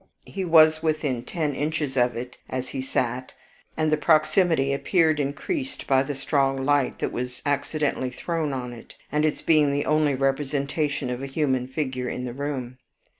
He 0.25 0.43
was 0.43 0.81
within 0.81 1.25
ten 1.25 1.53
inches 1.53 1.95
of 1.95 2.15
it 2.15 2.35
as 2.49 2.69
he 2.69 2.81
sat, 2.81 3.35
and 3.77 3.91
the 3.91 3.97
proximity 3.97 4.73
appeared 4.73 5.19
increased 5.19 5.85
by 5.85 6.01
the 6.01 6.15
strong 6.15 6.65
light 6.65 6.97
that 6.97 7.11
was 7.11 7.39
accidentally 7.45 8.09
thrown 8.09 8.51
on 8.51 8.73
it, 8.73 8.95
and 9.11 9.23
its 9.25 9.43
being 9.43 9.71
the 9.71 9.85
only 9.85 10.15
representation 10.15 11.11
of 11.11 11.21
a 11.21 11.27
human 11.27 11.67
figure 11.67 12.09
in 12.09 12.25
the 12.25 12.33
room. 12.33 12.79